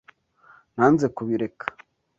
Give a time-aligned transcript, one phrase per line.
[0.75, 1.65] Nanze kubireka.